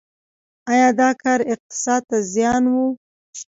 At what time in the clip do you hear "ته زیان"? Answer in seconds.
2.09-2.63